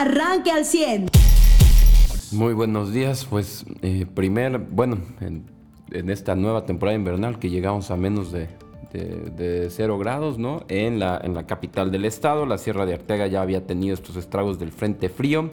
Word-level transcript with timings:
arranque 0.00 0.50
al 0.50 0.64
100. 0.64 1.06
Muy 2.32 2.54
buenos 2.54 2.92
días, 2.92 3.24
pues 3.24 3.64
eh, 3.82 4.06
primer, 4.12 4.58
bueno, 4.58 4.98
en, 5.20 5.44
esta 6.10 6.34
nueva 6.34 6.66
temporada 6.66 6.96
invernal 6.96 7.38
que 7.38 7.48
llegamos 7.48 7.90
a 7.90 7.96
menos 7.96 8.32
de, 8.32 8.48
de, 8.92 9.68
0 9.70 9.98
grados, 9.98 10.36
¿no? 10.36 10.64
En 10.68 10.98
la, 10.98 11.20
en 11.22 11.32
la 11.32 11.46
capital 11.46 11.90
del 11.90 12.04
estado, 12.04 12.44
la 12.44 12.58
Sierra 12.58 12.84
de 12.84 12.94
Arteaga 12.94 13.28
ya 13.28 13.40
había 13.40 13.66
tenido 13.66 13.94
estos 13.94 14.16
estragos 14.16 14.58
del 14.58 14.72
frente 14.72 15.08
frío 15.08 15.50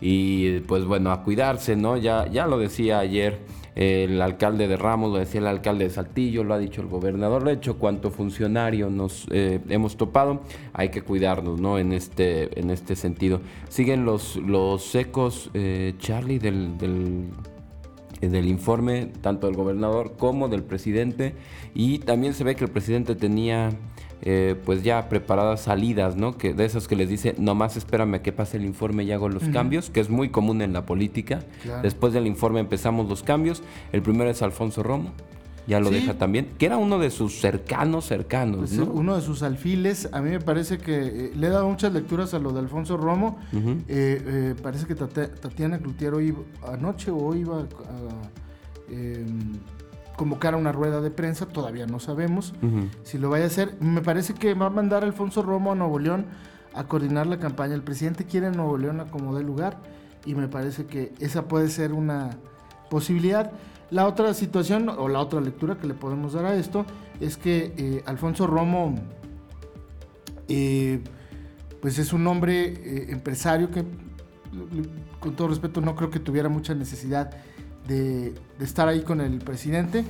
y 0.00 0.60
pues 0.60 0.84
bueno, 0.84 1.10
a 1.10 1.22
cuidarse, 1.22 1.76
¿no? 1.76 1.96
Ya, 1.96 2.26
ya 2.30 2.46
lo 2.46 2.58
decía 2.58 3.00
ayer 3.00 3.40
el 3.76 4.22
alcalde 4.22 4.68
de 4.68 4.76
Ramos, 4.76 5.12
lo 5.12 5.18
decía 5.18 5.40
el 5.40 5.46
alcalde 5.46 5.84
de 5.84 5.90
Saltillo, 5.90 6.44
lo 6.44 6.54
ha 6.54 6.58
dicho 6.58 6.80
el 6.80 6.88
gobernador, 6.88 7.42
lo 7.42 7.50
ha 7.50 7.54
dicho 7.54 7.78
cuánto 7.78 8.10
funcionario 8.10 8.88
nos 8.88 9.26
eh, 9.30 9.60
hemos 9.68 9.98
topado, 9.98 10.40
hay 10.72 10.88
que 10.88 11.02
cuidarnos, 11.02 11.60
¿no? 11.60 11.78
En 11.78 11.92
este, 11.92 12.58
en 12.58 12.70
este 12.70 12.96
sentido. 12.96 13.42
Siguen 13.68 14.06
los, 14.06 14.36
los 14.36 14.94
ecos, 14.94 15.50
eh, 15.52 15.94
Charlie, 15.98 16.38
del, 16.38 16.78
del 16.78 17.28
del 18.20 18.46
informe 18.48 19.10
tanto 19.20 19.46
del 19.46 19.56
gobernador 19.56 20.14
como 20.16 20.48
del 20.48 20.62
presidente 20.62 21.34
y 21.74 21.98
también 21.98 22.32
se 22.32 22.44
ve 22.44 22.56
que 22.56 22.64
el 22.64 22.70
presidente 22.70 23.14
tenía 23.14 23.70
eh, 24.22 24.56
pues 24.64 24.82
ya 24.82 25.08
preparadas 25.08 25.62
salidas, 25.62 26.16
¿no? 26.16 26.36
Que 26.36 26.54
de 26.54 26.64
esas 26.64 26.88
que 26.88 26.96
les 26.96 27.08
dice, 27.08 27.34
nomás 27.38 27.76
espérame 27.76 28.14
a 28.14 28.22
que 28.22 28.32
pase 28.32 28.56
el 28.56 28.64
informe 28.64 29.04
y 29.04 29.12
hago 29.12 29.28
los 29.28 29.44
cambios, 29.44 29.90
que 29.90 30.00
es 30.00 30.08
muy 30.08 30.30
común 30.30 30.62
en 30.62 30.72
la 30.72 30.86
política. 30.86 31.40
Después 31.82 32.12
del 32.12 32.26
informe 32.26 32.60
empezamos 32.60 33.08
los 33.08 33.22
cambios. 33.22 33.62
El 33.92 34.02
primero 34.02 34.30
es 34.30 34.40
Alfonso 34.42 34.82
Romo, 34.82 35.12
ya 35.66 35.80
lo 35.80 35.90
deja 35.90 36.14
también, 36.14 36.48
que 36.58 36.66
era 36.66 36.78
uno 36.78 36.98
de 36.98 37.10
sus 37.10 37.40
cercanos, 37.40 38.06
cercanos. 38.06 38.70
Pues 38.70 38.78
uno 38.78 39.16
de 39.16 39.22
sus 39.22 39.42
alfiles, 39.42 40.08
a 40.12 40.22
mí 40.22 40.30
me 40.30 40.40
parece 40.40 40.78
que 40.78 40.96
eh, 40.96 41.32
le 41.36 41.48
he 41.48 41.50
dado 41.50 41.68
muchas 41.68 41.92
lecturas 41.92 42.32
a 42.34 42.38
lo 42.38 42.52
de 42.52 42.60
Alfonso 42.60 42.96
Romo. 42.96 43.38
Eh, 43.88 44.54
parece 44.62 44.86
que 44.86 44.94
Tatiana 44.94 45.78
Cloutier 45.78 46.14
hoy, 46.14 46.34
anoche 46.66 47.10
o 47.10 47.18
hoy 47.18 47.40
iba 47.40 47.58
a 47.58 47.64
convocar 50.16 50.54
a 50.54 50.56
una 50.56 50.72
rueda 50.72 51.00
de 51.00 51.10
prensa, 51.10 51.46
todavía 51.46 51.86
no 51.86 52.00
sabemos 52.00 52.54
si 53.04 53.18
lo 53.18 53.30
vaya 53.30 53.44
a 53.44 53.48
hacer. 53.48 53.76
Me 53.80 54.00
parece 54.00 54.34
que 54.34 54.54
va 54.54 54.66
a 54.66 54.70
mandar 54.70 55.04
Alfonso 55.04 55.42
Romo 55.42 55.72
a 55.72 55.74
Nuevo 55.74 55.98
León 55.98 56.26
a 56.74 56.84
coordinar 56.84 57.26
la 57.26 57.38
campaña. 57.38 57.74
El 57.74 57.82
presidente 57.82 58.24
quiere 58.24 58.50
Nuevo 58.50 58.78
León 58.78 59.00
a 59.00 59.06
como 59.06 59.36
de 59.36 59.42
lugar 59.42 59.78
y 60.24 60.34
me 60.34 60.48
parece 60.48 60.86
que 60.86 61.12
esa 61.20 61.48
puede 61.48 61.68
ser 61.68 61.92
una 61.92 62.30
posibilidad. 62.90 63.52
La 63.90 64.06
otra 64.06 64.34
situación 64.34 64.88
o 64.88 65.08
la 65.08 65.20
otra 65.20 65.40
lectura 65.40 65.78
que 65.78 65.86
le 65.86 65.94
podemos 65.94 66.32
dar 66.32 66.44
a 66.44 66.56
esto 66.56 66.84
es 67.20 67.36
que 67.36 67.72
eh, 67.76 68.02
Alfonso 68.06 68.46
Romo 68.46 68.96
eh, 70.48 71.02
pues 71.80 71.98
es 71.98 72.12
un 72.12 72.26
hombre 72.26 72.66
eh, 72.66 73.06
empresario 73.10 73.70
que 73.70 73.84
con 75.20 75.36
todo 75.36 75.48
respeto 75.48 75.80
no 75.80 75.94
creo 75.94 76.10
que 76.10 76.18
tuviera 76.18 76.48
mucha 76.48 76.74
necesidad 76.74 77.30
de, 77.86 78.34
estar 78.60 78.88
ahí 78.88 79.02
con 79.02 79.20
el 79.20 79.38
presidente, 79.38 80.04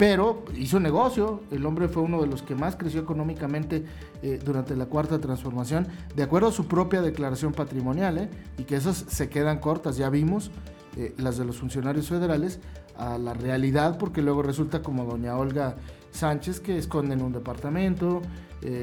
pero 0.00 0.44
hizo 0.56 0.80
negocio. 0.80 1.42
El 1.50 1.66
hombre 1.66 1.86
fue 1.88 2.02
uno 2.02 2.22
de 2.22 2.26
los 2.26 2.42
que 2.42 2.54
más 2.54 2.74
creció 2.74 3.02
económicamente 3.02 3.84
eh, 4.22 4.40
durante 4.42 4.74
la 4.74 4.86
cuarta 4.86 5.18
transformación, 5.18 5.86
de 6.16 6.22
acuerdo 6.22 6.48
a 6.48 6.52
su 6.52 6.66
propia 6.66 7.02
declaración 7.02 7.52
patrimonial, 7.52 8.16
¿eh? 8.16 8.30
y 8.56 8.64
que 8.64 8.76
esas 8.76 8.96
se 8.96 9.28
quedan 9.28 9.58
cortas, 9.58 9.98
ya 9.98 10.08
vimos. 10.08 10.50
Eh, 10.96 11.14
las 11.18 11.38
de 11.38 11.44
los 11.44 11.58
funcionarios 11.58 12.08
federales 12.08 12.58
a 12.96 13.16
la 13.16 13.32
realidad, 13.32 13.96
porque 13.96 14.22
luego 14.22 14.42
resulta 14.42 14.82
como 14.82 15.04
doña 15.04 15.36
Olga 15.36 15.76
Sánchez, 16.10 16.58
que 16.58 16.78
esconde 16.78 17.14
en 17.14 17.22
un 17.22 17.32
departamento, 17.32 18.22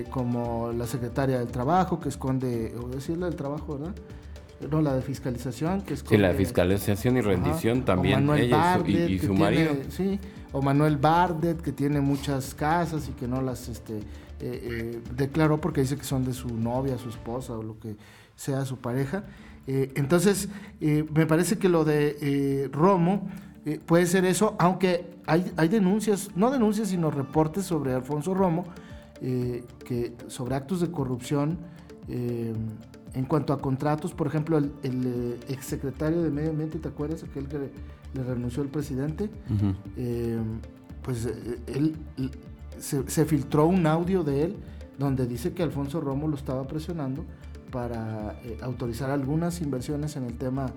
como 0.10 0.72
la 0.72 0.88
secretaria 0.88 1.38
del 1.40 1.50
trabajo, 1.50 2.00
que 2.00 2.10
esconde, 2.10 2.74
o 2.82 2.88
decirle 2.88 3.26
del 3.26 3.36
trabajo, 3.36 3.78
¿verdad? 3.78 3.94
No, 4.72 4.82
la 4.82 4.96
de 4.96 5.02
fiscalización, 5.02 5.82
que 5.82 5.94
es 5.94 6.04
Sí, 6.08 6.18
la 6.18 6.30
de 6.30 6.34
fiscalización 6.36 7.18
y 7.18 7.22
rendición 7.22 7.84
también, 7.86 8.30
ella 8.32 8.82
y, 8.86 9.20
su, 9.20 9.34
marido. 9.34 9.76
sí, 9.90 10.20
o 10.52 10.62
Manuel 10.62 10.98
Bardet, 10.98 11.62
que 11.62 11.72
tiene 11.72 12.02
muchas 12.02 12.56
casas 12.56 13.08
y 13.08 13.12
que 13.12 13.28
no 13.28 13.42
las 13.42 13.70
este, 13.70 13.98
eh, 13.98 14.02
eh, 14.40 15.02
declaró 15.16 15.62
porque 15.62 15.82
dice 15.82 15.98
que 15.98 16.04
son 16.04 16.24
de 16.24 16.34
su 16.34 16.50
novia, 16.50 16.98
su 16.98 17.10
esposa 17.10 17.54
o 17.54 17.64
lo 17.64 17.80
que 17.80 17.96
sea 18.36 18.66
su 18.66 18.78
pareja. 18.78 19.24
Eh, 19.68 19.92
entonces, 19.96 20.50
me 20.80 21.26
parece 21.26 21.58
que 21.58 21.70
lo 21.70 21.84
de 21.84 22.70
Romo 22.72 23.30
puede 23.86 24.06
ser 24.06 24.26
eso, 24.26 24.56
aunque 24.60 25.18
hay, 25.26 25.52
hay 25.58 25.68
denuncias, 25.68 26.32
no 26.36 26.52
denuncias, 26.52 26.88
sino 26.90 27.12
reportes 27.12 27.66
sobre 27.66 27.94
Alfonso 27.94 28.34
Romo, 28.34 28.66
que, 29.20 30.14
sobre 30.28 30.56
actos 30.56 30.82
de 30.82 30.90
corrupción 30.90 31.58
en 33.18 33.26
cuanto 33.26 33.52
a 33.52 33.58
contratos, 33.58 34.14
por 34.14 34.28
ejemplo, 34.28 34.60
el, 34.60 34.72
eh, 34.84 35.40
exsecretario 35.50 36.22
de 36.22 36.30
Medio 36.30 36.52
Ambiente, 36.52 36.78
¿te 36.78 36.88
acuerdas? 36.88 37.24
Aquel 37.24 37.48
que 37.48 37.58
le, 37.58 38.24
renunció 38.24 38.62
el 38.62 38.70
presidente. 38.70 39.32
Eh, 39.96 40.38
pues 41.02 41.26
eh, 41.26 41.60
él 41.66 41.96
se, 42.78 43.26
filtró 43.26 43.66
un 43.66 43.88
audio 43.88 44.24
de 44.24 44.44
él 44.44 44.56
donde 45.00 45.26
dice 45.26 45.54
que 45.54 45.64
Alfonso 45.64 46.00
Romo 46.00 46.28
lo 46.28 46.36
estaba 46.36 46.68
presionando 46.68 47.26
para 47.72 48.40
autorizar 48.62 49.10
algunas 49.10 49.62
inversiones 49.62 50.16
en 50.16 50.26
el 50.26 50.38
tema 50.38 50.68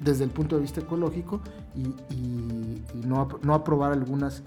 desde 0.00 0.24
el 0.24 0.30
punto 0.30 0.56
de 0.56 0.62
vista 0.62 0.80
ecológico 0.80 1.40
y, 1.76 2.82
no, 3.06 3.28
no, 3.42 3.54
aprobar 3.54 3.92
algunas 3.92 4.42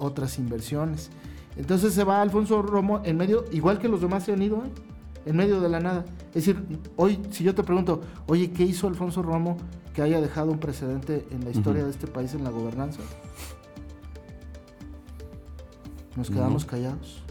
otras 0.00 0.36
inversiones. 0.38 1.10
Entonces 1.56 1.94
se 1.94 2.02
va 2.02 2.22
Alfonso 2.22 2.60
Romo 2.60 3.02
en 3.04 3.16
medio, 3.16 3.44
igual 3.52 3.78
que 3.78 3.88
los 3.88 4.00
demás 4.00 4.24
se 4.24 4.32
han 4.32 4.42
ido, 4.42 4.64
en 5.26 5.36
medio 5.36 5.60
de 5.60 5.68
la 5.68 5.80
nada. 5.80 6.04
Es 6.28 6.46
decir, 6.46 6.62
hoy, 6.96 7.18
si 7.30 7.44
yo 7.44 7.54
te 7.54 7.62
pregunto, 7.62 8.00
oye, 8.26 8.50
¿qué 8.50 8.64
hizo 8.64 8.88
Alfonso 8.88 9.22
Romo 9.22 9.56
que 9.94 10.02
haya 10.02 10.20
dejado 10.20 10.50
un 10.50 10.58
precedente 10.58 11.26
en 11.30 11.44
la 11.44 11.50
historia 11.50 11.84
de 11.84 11.90
este 11.90 12.06
país 12.06 12.34
en 12.34 12.44
la 12.44 12.50
gobernanza? 12.50 13.00
Nos 16.16 16.30
quedamos 16.30 16.64
callados. 16.64 17.22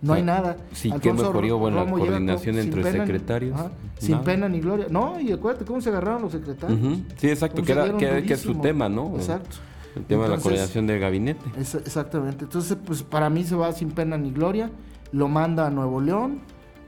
No 0.00 0.12
hay 0.12 0.22
nada. 0.22 0.58
Sí, 0.72 0.92
qué 1.00 1.12
mejoría 1.12 1.54
buena 1.54 1.90
coordinación 1.90 2.58
entre 2.58 2.82
secretarios. 2.82 3.58
sin 3.98 4.18
pena 4.20 4.48
ni 4.48 4.60
gloria. 4.60 4.86
No, 4.90 5.18
y 5.18 5.32
acuérdate 5.32 5.64
cómo 5.64 5.80
se 5.80 5.88
agarraron 5.88 6.22
los 6.22 6.32
secretarios. 6.32 6.98
Sí, 7.16 7.30
exacto, 7.30 7.62
que, 7.62 7.72
era, 7.72 7.96
que, 7.96 8.32
es 8.32 8.40
su 8.40 8.54
tema, 8.56 8.88
¿no? 8.88 9.14
Exacto. 9.16 9.56
El 9.96 10.04
tema 10.04 10.24
de 10.24 10.30
la 10.30 10.38
coordinación 10.38 10.86
del 10.86 11.00
gabinete. 11.00 11.44
exactamente. 11.56 12.44
Entonces, 12.44 12.76
pues 12.84 13.02
para 13.02 13.30
mí 13.30 13.44
se 13.44 13.54
va 13.54 13.72
sin 13.72 13.92
pena 13.92 14.18
ni 14.18 14.30
gloria. 14.30 14.70
Lo 15.12 15.28
manda 15.28 15.68
a 15.68 15.70
Nuevo 15.70 16.00
León 16.00 16.40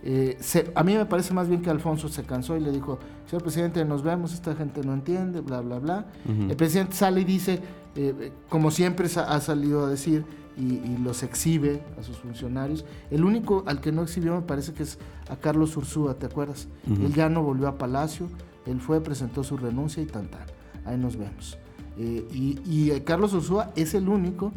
eh, 0.09 0.39
a 0.77 0.85
mí 0.85 0.95
me 0.95 1.05
parece 1.05 1.35
más 1.35 1.49
bien 1.49 1.63
que 1.63 1.69
Alfonso 1.69 2.09
se 2.09 2.23
cansó 2.23 2.57
y 2.57 2.61
le 2.61 2.71
dijo, 2.71 3.01
señor 3.29 3.43
presidente, 3.43 3.85
nos 3.85 4.05
vemos, 4.05 4.33
esta 4.33 4.55
gente 4.55 4.83
no 4.85 4.95
entiende, 4.95 5.41
bla, 5.41 5.61
bla, 5.61 5.81
bla. 5.81 6.07
El 6.29 6.55
presidente 6.55 6.95
sale 6.95 7.23
y 7.23 7.25
dice, 7.25 7.61
eh, 7.97 8.31
como 8.49 8.71
siempre 8.71 9.09
ha 9.17 9.41
salido 9.41 9.85
a 9.85 9.91
decir, 9.91 10.25
y, 10.57 10.97
los 10.99 11.25
exhibe 11.25 11.83
a 11.99 12.05
sus 12.05 12.19
funcionarios. 12.19 12.85
El 13.11 13.25
único 13.25 13.65
al 13.67 13.81
que 13.81 13.91
no 13.91 14.03
exhibió 14.03 14.37
me 14.37 14.43
parece 14.43 14.73
que 14.73 14.85
es 14.85 14.99
a 15.29 15.37
Carlos 15.37 15.77
Ursúa, 15.77 16.15
¿te 16.15 16.27
acuerdas? 16.27 16.69
Él 16.87 17.13
ya 17.13 17.29
no 17.29 17.43
volvió 17.43 17.67
a 17.67 17.77
Palacio, 17.77 18.29
él 18.65 18.81
fue, 18.81 19.01
presentó 19.01 19.43
su 19.43 19.57
renuncia 19.57 20.03
y 20.05 20.07
tan, 20.07 20.29
tan. 20.29 20.47
Ahí 20.85 20.97
nos 20.97 21.17
vemos. 21.17 21.59
Eh, 21.99 22.29
y, 22.33 22.61
y 22.65 23.01
Carlos 23.01 23.35
Ursúa 23.35 23.73
es 23.75 23.93
el 23.95 24.09
único 24.09 24.53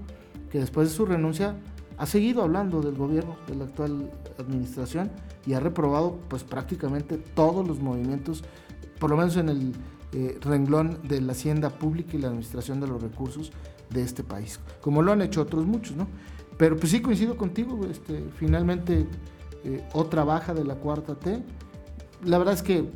que 0.51 0.59
después 0.59 0.89
de 0.89 0.95
su 0.95 1.07
renuncia 1.07 1.55
ha 1.99 2.05
seguido 2.05 2.41
hablando 2.43 2.81
del 2.81 2.95
gobierno, 2.95 3.35
de 3.45 3.55
la 3.55 3.65
actual 3.65 4.09
administración, 4.37 5.11
y 5.45 5.53
ha 5.53 5.59
reprobado 5.59 6.17
pues 6.29 6.43
prácticamente 6.43 7.17
todos 7.17 7.67
los 7.67 7.79
movimientos, 7.79 8.43
por 8.99 9.09
lo 9.09 9.17
menos 9.17 9.35
en 9.35 9.49
el 9.49 9.73
eh, 10.13 10.39
renglón 10.41 10.99
de 11.03 11.19
la 11.19 11.33
hacienda 11.33 11.69
pública 11.69 12.15
y 12.15 12.19
la 12.19 12.29
administración 12.29 12.79
de 12.79 12.88
los 12.88 13.01
recursos 13.01 13.51
de 13.89 14.01
este 14.01 14.23
país, 14.23 14.59
como 14.81 15.01
lo 15.01 15.11
han 15.11 15.21
hecho 15.21 15.41
otros 15.41 15.65
muchos, 15.65 15.97
¿no? 15.97 16.07
Pero 16.57 16.77
pues 16.77 16.91
sí 16.91 17.01
coincido 17.01 17.35
contigo, 17.35 17.85
este, 17.85 18.23
finalmente 18.38 19.05
eh, 19.65 19.83
otra 19.93 20.23
baja 20.23 20.53
de 20.53 20.63
la 20.63 20.75
cuarta 20.75 21.15
T. 21.15 21.43
La 22.23 22.38
verdad 22.38 22.53
es 22.53 22.63
que 22.63 22.89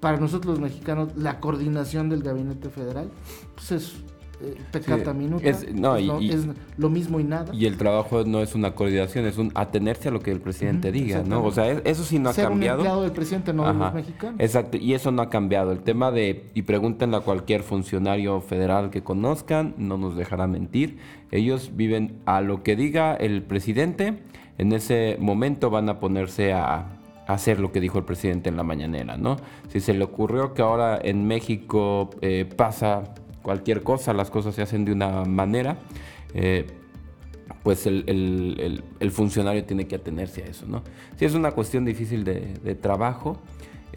para 0.00 0.18
nosotros 0.18 0.52
los 0.52 0.60
mexicanos 0.60 1.16
la 1.16 1.40
coordinación 1.40 2.08
del 2.08 2.22
gabinete 2.22 2.70
federal 2.70 3.10
pues 3.54 3.72
es 3.72 3.94
eh, 4.38 4.54
pecata 4.70 5.14
minuta. 5.14 5.48
Es, 5.48 5.72
no, 5.72 5.96
es 5.96 6.46
lo 6.76 6.90
mismo 6.90 7.18
y 7.20 7.24
nada. 7.24 7.54
Y 7.54 7.64
el 7.64 7.78
trabajo 7.78 8.24
no 8.24 8.42
es 8.42 8.54
una 8.54 8.74
coordinación, 8.74 9.24
es 9.24 9.38
un 9.38 9.50
atenerse 9.54 10.08
a 10.08 10.10
lo 10.10 10.20
que 10.20 10.30
el 10.30 10.40
presidente 10.40 10.92
diga, 10.92 11.22
¿no? 11.22 11.42
O 11.42 11.50
sea, 11.52 11.70
eso 11.70 12.04
sí 12.04 12.18
no 12.18 12.30
ha 12.30 12.34
cambiado. 12.34 12.98
Un 12.98 13.02
del 13.02 13.12
presidente, 13.12 13.54
no 13.54 13.66
de 13.66 13.78
los 13.78 13.94
mexicanos. 13.94 14.38
Exacto, 14.38 14.76
y 14.76 14.92
eso 14.92 15.10
no 15.10 15.22
ha 15.22 15.30
cambiado. 15.30 15.72
El 15.72 15.80
tema 15.80 16.10
de, 16.10 16.50
y 16.54 16.62
pregúntenle 16.62 17.16
a 17.16 17.20
cualquier 17.20 17.62
funcionario 17.62 18.42
federal 18.42 18.90
que 18.90 19.02
conozcan, 19.02 19.74
no 19.78 19.96
nos 19.96 20.16
dejará 20.16 20.46
mentir. 20.46 20.98
Ellos 21.30 21.70
viven 21.74 22.18
a 22.26 22.42
lo 22.42 22.62
que 22.62 22.76
diga 22.76 23.14
el 23.14 23.42
presidente, 23.42 24.18
en 24.58 24.72
ese 24.72 25.16
momento 25.18 25.70
van 25.70 25.88
a 25.88 25.98
ponerse 25.98 26.52
a, 26.52 26.92
hacer 27.26 27.58
lo 27.58 27.72
que 27.72 27.80
dijo 27.80 27.98
el 27.98 28.04
presidente 28.04 28.48
en 28.50 28.56
la 28.56 28.62
mañanera, 28.62 29.16
¿no? 29.16 29.36
Si 29.66 29.80
se 29.80 29.92
le 29.94 30.04
ocurrió 30.04 30.54
que 30.54 30.62
ahora 30.62 30.96
en 31.02 31.26
México 31.26 32.10
eh, 32.20 32.48
pasa 32.56 33.02
cualquier 33.46 33.84
cosa, 33.84 34.12
las 34.12 34.28
cosas 34.28 34.56
se 34.56 34.62
hacen 34.62 34.84
de 34.84 34.90
una 34.90 35.24
manera, 35.24 35.78
eh, 36.34 36.66
pues 37.62 37.86
el, 37.86 38.82
funcionario 39.12 39.64
tiene 39.64 39.86
que 39.86 39.94
atenerse 39.94 40.42
a 40.42 40.46
eso, 40.46 40.66
¿no? 40.66 40.82
Si 41.14 41.26
es 41.26 41.34
una 41.34 41.52
cuestión 41.52 41.84
difícil 41.84 42.24
de, 42.24 42.74
trabajo, 42.74 43.38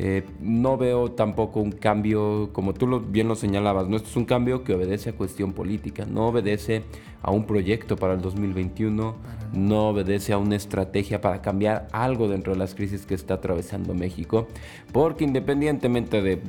Eh, 0.01 0.23
no 0.39 0.77
veo 0.77 1.11
tampoco 1.11 1.59
un 1.59 1.73
cambio, 1.73 2.51
como 2.53 2.73
tú 2.73 2.87
lo, 2.87 3.01
bien 3.01 3.27
lo 3.27 3.35
señalabas, 3.35 3.89
no 3.89 3.97
esto 3.97 4.07
es 4.07 4.15
un 4.15 4.23
cambio 4.23 4.63
que 4.63 4.73
obedece 4.73 5.09
a 5.09 5.13
cuestión 5.13 5.51
política, 5.51 6.05
no 6.05 6.27
obedece 6.27 6.83
a 7.21 7.31
un 7.31 7.43
proyecto 7.45 7.97
para 7.97 8.13
el 8.13 8.21
2021, 8.21 9.15
no 9.51 9.89
obedece 9.89 10.31
a 10.31 10.37
una 10.37 10.55
estrategia 10.55 11.19
para 11.19 11.41
cambiar 11.41 11.89
algo 11.91 12.29
dentro 12.29 12.53
de 12.53 12.59
las 12.59 12.75
crisis 12.75 13.05
que 13.05 13.13
está 13.13 13.33
atravesando 13.33 13.93
México, 13.93 14.47
porque 14.93 15.25
independientemente 15.25 16.21
de 16.21 16.39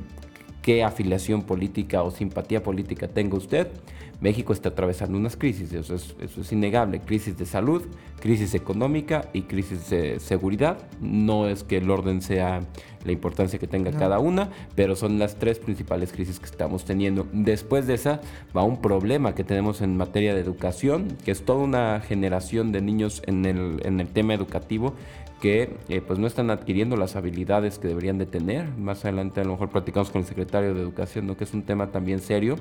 qué 0.62 0.84
afiliación 0.84 1.42
política 1.42 2.02
o 2.02 2.10
simpatía 2.10 2.62
política 2.62 3.08
tenga 3.08 3.36
usted, 3.36 3.68
México 4.20 4.52
está 4.52 4.68
atravesando 4.68 5.16
unas 5.16 5.36
crisis, 5.36 5.72
eso 5.72 5.94
es, 5.94 6.14
eso 6.20 6.42
es 6.42 6.52
innegable, 6.52 7.00
crisis 7.00 7.38
de 7.38 7.46
salud, 7.46 7.82
crisis 8.20 8.54
económica 8.54 9.30
y 9.32 9.42
crisis 9.42 9.88
de 9.88 10.20
seguridad. 10.20 10.76
No 11.00 11.48
es 11.48 11.64
que 11.64 11.78
el 11.78 11.90
orden 11.90 12.20
sea 12.20 12.60
la 13.04 13.12
importancia 13.12 13.58
que 13.58 13.66
tenga 13.66 13.92
cada 13.92 14.18
una, 14.18 14.50
pero 14.74 14.94
son 14.94 15.18
las 15.18 15.36
tres 15.36 15.58
principales 15.58 16.12
crisis 16.12 16.38
que 16.38 16.44
estamos 16.44 16.84
teniendo. 16.84 17.26
Después 17.32 17.86
de 17.86 17.94
esa 17.94 18.20
va 18.54 18.62
un 18.62 18.82
problema 18.82 19.34
que 19.34 19.42
tenemos 19.42 19.80
en 19.80 19.96
materia 19.96 20.34
de 20.34 20.40
educación, 20.40 21.16
que 21.24 21.30
es 21.30 21.42
toda 21.42 21.60
una 21.60 22.00
generación 22.00 22.72
de 22.72 22.82
niños 22.82 23.22
en 23.26 23.46
el, 23.46 23.80
en 23.84 24.00
el 24.00 24.08
tema 24.08 24.34
educativo 24.34 24.94
que 25.40 25.76
eh, 25.88 26.00
pues 26.00 26.18
no 26.18 26.26
están 26.26 26.50
adquiriendo 26.50 26.96
las 26.96 27.16
habilidades 27.16 27.78
que 27.78 27.88
deberían 27.88 28.18
de 28.18 28.26
tener. 28.26 28.68
Más 28.76 29.04
adelante 29.04 29.40
a 29.40 29.44
lo 29.44 29.52
mejor 29.52 29.70
platicamos 29.70 30.10
con 30.10 30.20
el 30.20 30.26
secretario 30.26 30.74
de 30.74 30.80
Educación, 30.80 31.26
¿no? 31.26 31.36
que 31.36 31.44
es 31.44 31.54
un 31.54 31.62
tema 31.62 31.90
también 31.90 32.20
serio, 32.20 32.56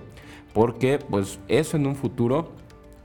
porque 0.53 0.99
pues 1.09 1.39
eso 1.47 1.77
en 1.77 1.85
un 1.85 1.95
futuro 1.95 2.51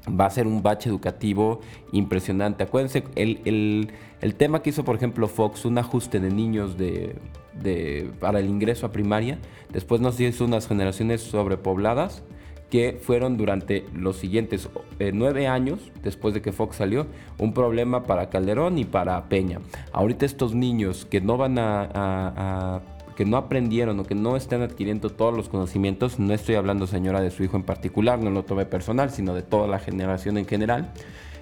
va 0.09 0.27
a 0.27 0.31
ser 0.31 0.47
un 0.47 0.63
bache 0.63 0.89
educativo 0.89 1.61
impresionante. 1.93 2.63
Acuérdense, 2.63 3.05
el, 3.17 3.93
tema 4.37 4.63
que 4.63 4.71
hizo, 4.71 4.85
por 4.85 4.97
ejemplo, 4.97 5.29
Fox, 5.29 5.65
un 5.65 5.79
ajuste 5.79 6.21
de 6.21 6.31
niños 6.31 6.77
de, 6.77 7.17
de, 7.61 8.11
para 8.21 8.41
el 8.41 8.49
ingreso 8.49 8.87
a 8.87 8.93
primaria, 8.93 9.39
después 9.73 10.01
nos 10.01 10.21
hizo 10.21 10.45
unas 10.45 10.69
generaciones 10.69 11.23
sobrepobladas 11.23 12.23
que 12.71 12.99
fueron 13.01 13.37
durante 13.37 13.85
los 13.95 14.17
siguientes 14.17 14.69
eh, 14.99 15.13
nueve 15.15 15.47
años, 15.47 15.93
después 16.03 16.35
de 16.35 16.43
que 16.43 16.53
Fox 16.53 16.77
salió, 16.77 17.07
un 17.39 17.53
problema 17.53 18.05
para 18.05 18.31
Calderón 18.31 18.79
y 18.79 18.85
para 18.85 19.29
Peña. 19.29 19.61
Ahorita 19.93 20.27
estos 20.27 20.55
niños 20.55 21.07
que 21.09 21.21
no 21.21 21.37
van 21.37 21.59
a, 21.59 22.81
que 23.17 23.25
no 23.25 23.37
aprendieron 23.37 24.01
o 24.01 24.05
que 24.05 24.15
no 24.15 24.37
están 24.37 24.63
adquiriendo 24.63 25.11
todos 25.11 25.37
los 25.37 25.49
conocimientos, 25.49 26.19
no 26.19 26.35
estoy 26.35 26.57
hablando 26.57 26.87
señora 26.87 27.21
de 27.21 27.31
su 27.31 27.45
hijo 27.45 27.57
en 27.57 27.63
particular, 27.63 28.19
no 28.19 28.31
lo 28.31 28.45
tome 28.45 28.67
personal, 28.67 29.11
sino 29.11 29.35
de 29.35 29.43
toda 29.43 29.69
la 29.69 29.79
generación 29.79 30.37
en 30.37 30.47
general, 30.47 30.93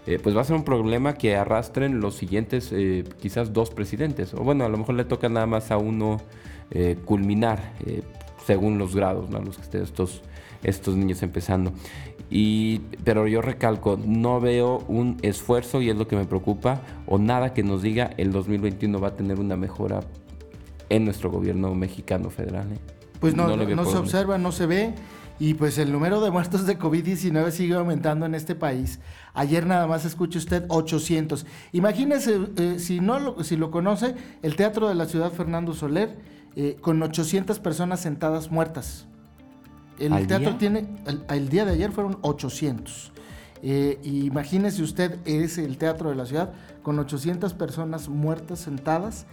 eh, 0.07 0.19
pues 0.23 0.37
va 0.37 0.43
a 0.43 0.45
ser 0.45 0.57
un 0.57 0.65
problema 0.65 1.15
que 1.15 1.37
arrastren 1.37 2.01
los 2.01 2.15
siguientes 2.15 2.71
eh, 2.73 3.05
quizás 3.21 3.53
dos 3.53 3.71
presidentes, 3.71 4.35
o 4.35 4.39
bueno, 4.39 4.65
a 4.65 4.69
lo 4.69 4.77
mejor 4.77 4.97
le 4.97 5.05
toca 5.05 5.29
nada 5.29 5.47
más 5.47 5.71
a 5.71 5.79
uno 5.79 6.21
culminar 7.05 7.75
según 8.47 8.79
los 8.79 8.97
grados, 8.97 9.29
¿no? 9.31 9.41
los 9.41 9.57
que 9.57 9.63
estén 9.63 9.83
estos 9.83 10.23
estos 10.63 10.97
niños 10.97 11.23
empezando. 11.23 11.73
Y, 12.31 12.81
pero 13.05 13.27
yo 13.27 13.43
recalco, 13.43 13.99
no 14.03 14.41
veo 14.41 14.85
un 14.89 15.19
esfuerzo, 15.23 15.83
y 15.83 15.91
es 15.91 15.97
lo 15.97 16.09
que 16.09 16.17
me 16.17 16.25
preocupa, 16.25 16.81
o 17.07 17.19
nada 17.19 17.53
que 17.53 17.63
nos 17.63 17.83
diga 17.83 18.11
el 18.17 18.33
2021 18.33 18.99
va 19.01 19.09
a 19.09 19.15
tener 19.15 19.39
una 19.39 19.57
mejora 19.57 20.01
en 20.89 21.05
nuestro 21.05 21.31
gobierno 21.31 21.75
mexicano 21.75 22.31
federal. 22.31 22.73
¿eh? 22.73 22.79
Pues 23.21 23.37
no, 23.37 23.55
no, 23.57 23.85
se 23.85 23.97
observa, 23.97 24.39
no 24.39 24.51
se 24.51 24.67
ve. 24.67 24.95
Y 25.39 25.55
pues 25.55 25.79
el 25.79 25.91
número 25.91 26.21
de 26.21 26.31
muertos 26.31 26.67
de 26.67 26.79
COVID-19 26.79 27.51
sigue 27.51 27.75
aumentando 27.75 28.27
en 28.27 28.35
este 28.35 28.55
país. 28.55 29.01
Ayer 29.35 29.67
nada 29.67 29.87
más 29.87 30.05
escucha 30.05 30.39
usted 30.39 30.65
800. 30.69 31.47
Imagínese, 31.73 32.41
eh, 32.57 32.77
si, 32.79 33.01
no 33.01 33.19
lo, 33.19 33.43
si 33.43 33.57
lo 33.57 33.71
conoce, 33.71 34.15
el 34.43 34.57
Teatro 34.57 34.89
de 34.89 34.95
la 34.95 35.07
Ciudad 35.07 35.33
Fernando 35.33 35.75
Soler, 35.75 36.17
eh, 36.55 36.77
con 36.81 37.03
800 37.03 37.59
personas 37.59 38.01
sentadas 38.01 38.51
muertas. 38.51 39.07
El 39.99 40.27
teatro 40.27 40.57
tiene, 40.57 40.87
el, 41.29 41.49
día 41.49 41.65
de 41.65 41.73
ayer 41.73 41.93
fueron 41.93 42.19
800. 42.23 43.13
Eh, 43.65 44.01
imagínese 44.03 44.83
usted, 44.83 45.19
es 45.25 45.57
el 45.59 45.79
teatro 45.79 46.11
de 46.11 46.17
la 46.17 46.27
ciudad 46.27 46.53
con 46.83 46.99
800 46.99 47.55
personas 47.55 48.09
muertas 48.09 48.59
sentadas. 48.59 49.27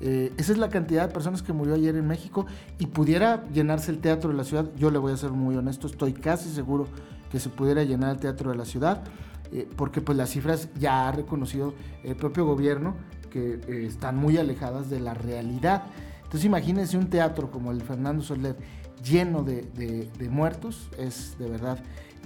Eh, 0.00 0.32
esa 0.36 0.52
es 0.52 0.58
la 0.58 0.68
cantidad 0.68 1.06
de 1.06 1.14
personas 1.14 1.42
que 1.42 1.52
murió 1.52 1.74
ayer 1.74 1.94
en 1.94 2.06
México 2.06 2.46
y 2.78 2.86
pudiera 2.86 3.48
llenarse 3.48 3.90
el 3.92 3.98
teatro 3.98 4.30
de 4.30 4.36
la 4.36 4.44
ciudad. 4.44 4.66
Yo 4.76 4.90
le 4.90 4.98
voy 4.98 5.12
a 5.12 5.16
ser 5.16 5.30
muy 5.30 5.56
honesto, 5.56 5.86
estoy 5.86 6.12
casi 6.12 6.50
seguro 6.50 6.88
que 7.30 7.38
se 7.38 7.48
pudiera 7.48 7.84
llenar 7.84 8.10
el 8.10 8.20
teatro 8.20 8.50
de 8.50 8.56
la 8.56 8.64
ciudad, 8.64 9.04
eh, 9.52 9.68
porque 9.76 10.00
pues 10.00 10.18
las 10.18 10.30
cifras 10.30 10.68
ya 10.78 11.08
ha 11.08 11.12
reconocido 11.12 11.74
el 12.02 12.16
propio 12.16 12.44
gobierno 12.44 12.96
que 13.30 13.86
están 13.86 14.16
muy 14.16 14.38
alejadas 14.38 14.88
de 14.90 14.98
la 14.98 15.14
realidad. 15.14 15.84
Entonces 16.24 16.44
imagínense 16.44 16.96
un 16.96 17.08
teatro 17.08 17.50
como 17.50 17.70
el 17.70 17.82
Fernando 17.82 18.22
Soler 18.22 18.56
lleno 19.04 19.42
de, 19.42 20.28
muertos, 20.30 20.88
es 20.98 21.38
de 21.38 21.48
verdad 21.48 21.78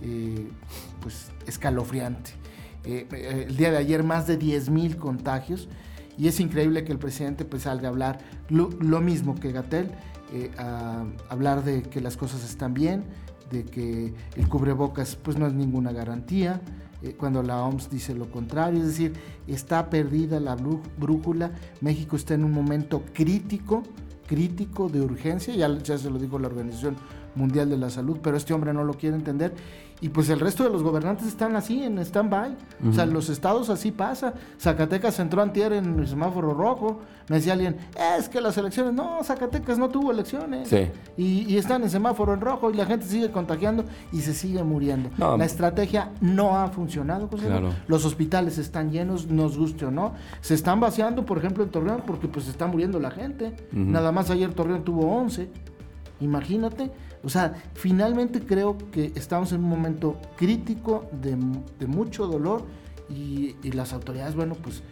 eh, 0.02 0.48
pues 1.00 1.30
escalofriante. 1.46 2.32
Eh, 2.84 3.06
eh, 3.12 3.46
el 3.48 3.56
día 3.56 3.70
de 3.70 3.76
ayer 3.76 4.02
más 4.02 4.26
de 4.26 4.38
10.000 4.38 4.96
contagios 4.96 5.68
y 6.16 6.28
es 6.28 6.40
increíble 6.40 6.84
que 6.84 6.92
el 6.92 6.98
presidente 6.98 7.44
pues 7.44 7.64
salga 7.64 7.88
a 7.88 7.90
hablar 7.90 8.18
lo, 8.48 8.68
mismo 9.00 9.34
que 9.34 9.52
Gatel, 9.52 9.90
a 10.58 11.04
hablar 11.28 11.64
de 11.64 11.82
que 11.82 12.00
las 12.00 12.16
cosas 12.16 12.44
están 12.44 12.74
bien, 12.74 13.04
de 13.50 13.64
que 13.64 14.14
el 14.36 14.48
cubrebocas 14.48 15.16
pues 15.16 15.38
no 15.38 15.46
es 15.46 15.54
ninguna 15.54 15.92
garantía, 15.92 16.60
cuando 17.16 17.42
la 17.42 17.62
OMS 17.64 17.88
dice 17.90 18.14
lo 18.14 18.30
contrario, 18.30 18.80
es 18.80 18.88
decir, 18.88 19.14
está 19.46 19.88
perdida 19.88 20.38
la 20.38 20.56
brújula, 20.56 21.52
México 21.80 22.16
está 22.16 22.34
en 22.34 22.44
un 22.44 22.52
momento 22.52 23.02
crítico, 23.14 23.82
crítico 24.30 24.88
de 24.88 25.00
urgencia, 25.00 25.52
ya, 25.56 25.68
ya 25.82 25.98
se 25.98 26.08
lo 26.08 26.16
dijo 26.16 26.38
la 26.38 26.46
Organización 26.46 26.96
Mundial 27.34 27.70
de 27.70 27.76
la 27.76 27.90
Salud, 27.90 28.18
pero 28.22 28.36
este 28.36 28.54
hombre 28.54 28.72
no 28.72 28.84
lo 28.84 28.94
quiere 28.94 29.16
entender. 29.16 29.52
Y 30.02 30.08
pues 30.08 30.30
el 30.30 30.40
resto 30.40 30.64
de 30.64 30.70
los 30.70 30.82
gobernantes 30.82 31.26
están 31.26 31.56
así, 31.56 31.82
en 31.82 31.98
stand-by. 31.98 32.56
O 32.88 32.92
sea, 32.92 33.04
los 33.04 33.28
estados 33.28 33.68
así 33.68 33.92
pasa. 33.92 34.32
Zacatecas 34.58 35.18
entró 35.20 35.42
antier 35.42 35.74
en 35.74 35.98
el 35.98 36.08
semáforo 36.08 36.54
rojo. 36.54 37.00
Me 37.28 37.36
decía 37.36 37.52
alguien, 37.52 37.76
es 38.18 38.28
que 38.30 38.40
las 38.40 38.56
elecciones... 38.56 38.94
No, 38.94 39.22
Zacatecas 39.22 39.78
no 39.78 39.90
tuvo 39.90 40.10
elecciones. 40.10 40.68
Sí. 40.68 40.88
Y, 41.18 41.56
están 41.58 41.82
en 41.82 41.90
semáforo 41.90 42.32
en 42.32 42.40
rojo 42.40 42.70
y 42.70 42.74
la 42.74 42.86
gente 42.86 43.04
sigue 43.04 43.30
contagiando 43.30 43.84
y 44.10 44.22
se 44.22 44.32
sigue 44.32 44.62
muriendo. 44.64 45.10
la 45.18 45.44
estrategia 45.44 46.12
no 46.22 46.56
ha 46.56 46.68
funcionado. 46.68 47.28
Los 47.86 48.06
hospitales 48.06 48.56
están 48.56 48.90
llenos, 48.90 49.26
nos 49.26 49.58
guste 49.58 49.84
o 49.84 49.90
no. 49.90 50.14
Se 50.40 50.54
están 50.54 50.80
vaciando, 50.80 51.26
por 51.26 51.36
ejemplo, 51.36 51.62
en 51.62 51.70
Torreón 51.70 52.02
porque 52.06 52.26
pues 52.26 52.48
está 52.48 52.66
muriendo 52.66 52.98
la 53.00 53.10
gente. 53.10 53.54
Nada 53.70 54.12
más 54.12 54.30
ayer 54.30 54.54
Torreón 54.54 54.82
tuvo 54.82 55.14
11. 55.14 55.50
Imagínate. 56.20 56.90
O 57.22 57.28
sea, 57.28 57.54
finalmente 57.74 58.40
creo 58.40 58.78
que 58.90 59.12
estamos 59.14 59.52
en 59.52 59.62
un 59.64 59.70
momento 59.70 60.20
crítico 60.36 61.08
de, 61.12 61.36
mucho 61.86 62.26
dolor 62.26 62.64
y, 63.08 63.56
las 63.72 63.92
autoridades, 63.92 64.34
bueno, 64.34 64.54
pues 64.54 64.82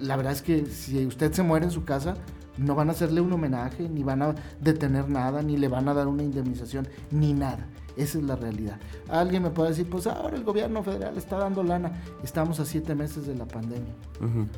la 0.00 0.16
verdad 0.16 0.32
es 0.32 0.42
que 0.42 0.66
si 0.66 1.04
usted 1.06 1.32
se 1.32 1.42
muere 1.42 1.66
en 1.66 1.70
su 1.70 1.84
casa, 1.84 2.14
no 2.56 2.74
van 2.74 2.88
a 2.88 2.92
hacerle 2.92 3.20
un 3.20 3.32
homenaje, 3.32 3.88
ni 3.88 4.02
van 4.02 4.22
a 4.22 4.34
detener 4.60 5.08
nada, 5.08 5.42
ni 5.42 5.56
le 5.56 5.68
van 5.68 5.88
a 5.88 5.94
dar 5.94 6.06
una 6.08 6.22
indemnización, 6.22 6.88
ni 7.10 7.32
nada. 7.32 7.66
Esa 7.98 8.18
es 8.18 8.24
la 8.24 8.36
realidad. 8.36 8.78
Alguien 9.08 9.42
me 9.42 9.50
puede 9.50 9.70
decir, 9.70 9.90
pues 9.90 10.06
ahora 10.06 10.36
el 10.36 10.44
gobierno 10.44 10.82
federal 10.82 11.18
está 11.18 11.36
dando 11.36 11.62
lana. 11.62 12.00
Estamos 12.22 12.60
a 12.60 12.64
siete 12.64 12.94
meses 12.94 13.26
de 13.26 13.34
la 13.34 13.44
pandemia. 13.44 13.92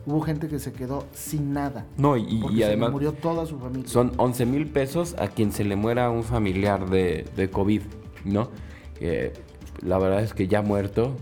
Hubo 0.07 0.21
gente 0.21 0.47
que 0.47 0.59
se 0.59 0.73
quedó 0.73 1.07
sin 1.13 1.53
nada. 1.53 1.87
No, 1.97 2.17
y, 2.17 2.63
además... 2.63 2.93
murió 2.93 3.13
toda 3.13 3.47
su 3.47 3.59
familia. 3.59 3.89
Son 3.89 4.13
11 4.19 4.47
mil 4.47 4.69
pesos 4.69 5.17
a 5.19 5.29
quien 5.29 5.53
se 5.53 5.65
le 5.65 5.75
muera 5.75 6.11
un 6.11 6.23
familiar 6.23 6.89
de, 6.91 7.27
de 7.35 7.51
COVID, 7.51 7.83
¿no? 8.25 8.51
la 9.83 9.99
verdad 9.99 10.23
es 10.23 10.35
que 10.35 10.47
ya 10.47 10.61
muerto, 10.61 11.17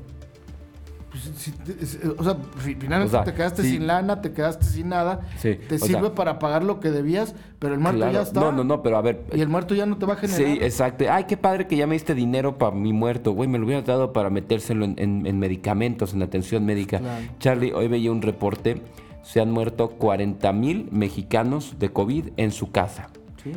pues, 1.11 1.99
o 2.19 2.23
sea, 2.23 2.37
finalmente 2.59 3.19
te 3.25 3.35
quedaste 3.35 3.63
sin 3.63 3.87
lana, 3.87 4.21
te 4.21 4.33
quedaste 4.33 4.65
sin 4.67 4.91
nada, 4.91 5.21
te 5.41 5.79
sirve 5.79 6.11
para 6.11 6.39
pagar 6.39 6.65
lo 6.65 6.81
que 6.81 6.91
debías, 6.91 7.35
pero 7.59 7.75
el 7.75 7.81
muerto 7.81 8.11
ya 8.11 8.23
está. 8.23 8.41
No, 8.41 8.53
no, 8.53 8.65
no, 8.65 8.83
pero 8.83 8.99
a 8.99 9.03
ver. 9.03 9.25
Y 9.33 9.41
el 9.41 9.49
muerto 9.49 9.75
ya 9.75 9.87
no 9.87 9.97
te 9.97 10.07
va 10.07 10.15
a 10.15 10.17
generar. 10.17 10.41
Sí, 10.41 10.59
exacto. 10.61 11.05
Ay, 11.11 11.25
qué 11.25 11.37
padre 11.37 11.67
que 11.67 11.77
ya 11.77 11.87
me 11.87 11.95
diste 11.95 12.15
dinero 12.15 12.59
para 12.59 12.75
mi 12.75 12.93
muerto, 12.93 13.33
güey, 13.33 13.49
me 13.49 13.59
lo 13.59 13.65
hubieras 13.65 13.87
dado 13.87 14.13
para 14.13 14.29
metérselo 14.29 14.85
en, 14.85 15.39
medicamentos, 15.39 16.13
en 16.13 16.23
atención 16.23 16.65
médica. 16.65 17.01
Charlie, 17.39 17.73
hoy 17.73 17.89
veía 17.89 18.13
un 18.13 18.23
reporte, 18.23 18.83
se 19.23 19.41
han 19.41 19.51
muerto 19.51 19.91
40 19.91 20.53
mil 20.53 20.89
mexicanos 20.91 21.77
de 21.79 21.91
COVID 21.91 22.29
en 22.37 22.53
su 22.53 22.71
casa. 22.71 23.09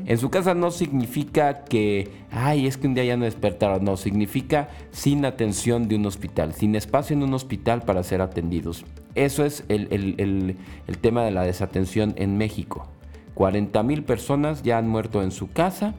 En 0.05 0.17
su 0.17 0.29
casa 0.29 0.53
no 0.53 0.71
significa 0.71 1.63
que, 1.63 2.09
ay, 2.31 2.67
es 2.67 2.77
que 2.77 2.87
un 2.87 2.93
día 2.93 3.03
ya 3.03 3.17
no 3.17 3.25
despertaron, 3.25 3.83
no, 3.83 3.97
significa 3.97 4.69
sin 4.91 5.25
atención 5.25 5.87
de 5.87 5.95
un 5.95 6.05
hospital, 6.05 6.53
sin 6.53 6.75
espacio 6.75 7.15
en 7.15 7.23
un 7.23 7.33
hospital 7.33 7.83
para 7.83 8.03
ser 8.03 8.21
atendidos. 8.21 8.85
Eso 9.15 9.45
es 9.45 9.63
el, 9.67 10.57
tema 11.01 11.23
de 11.23 11.31
la 11.31 11.43
desatención 11.43 12.13
en 12.17 12.37
México. 12.37 12.87
40 13.33 13.81
mil 13.83 14.03
personas 14.03 14.63
ya 14.63 14.77
han 14.77 14.87
muerto 14.87 15.23
en 15.23 15.31
su 15.31 15.51
casa 15.51 15.95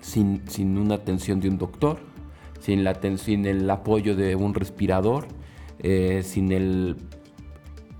sin, 0.00 0.42
sin 0.48 0.78
una 0.78 0.94
atención 0.94 1.40
de 1.40 1.48
un 1.48 1.58
doctor, 1.58 1.98
sin, 2.60 2.84
la, 2.84 2.98
sin 3.16 3.46
el 3.46 3.68
apoyo 3.68 4.16
de 4.16 4.36
un 4.36 4.54
respirador, 4.54 5.26
eh, 5.80 6.22
sin 6.24 6.52
el, 6.52 6.96